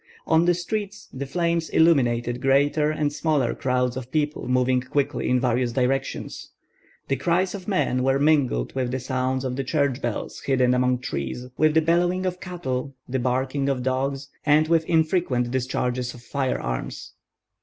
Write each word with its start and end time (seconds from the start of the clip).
On 0.25 0.45
the 0.45 0.55
street 0.55 0.95
the 1.13 1.27
flames 1.27 1.69
illuminated 1.69 2.41
greater 2.41 2.89
and 2.89 3.13
smaller 3.13 3.53
crowds 3.53 3.95
of 3.95 4.11
people 4.11 4.47
moving 4.47 4.81
quickly 4.81 5.29
in 5.29 5.39
various 5.39 5.73
directions. 5.73 6.49
The 7.07 7.15
cries 7.17 7.53
of 7.53 7.67
men 7.67 8.01
were 8.01 8.17
mingled 8.17 8.73
with 8.73 8.89
the 8.89 8.99
sounds 8.99 9.45
of 9.45 9.57
the 9.57 9.63
church 9.63 10.01
bells 10.01 10.39
hidden 10.41 10.73
among 10.73 11.01
trees, 11.01 11.45
with 11.55 11.75
the 11.75 11.83
bellowing 11.83 12.25
of 12.25 12.39
cattle, 12.39 12.95
the 13.07 13.19
barking 13.19 13.69
of 13.69 13.83
dogs, 13.83 14.29
and 14.43 14.67
with 14.67 14.85
infrequent 14.89 15.51
discharges 15.51 16.15
of 16.15 16.23
firearms. 16.23 17.13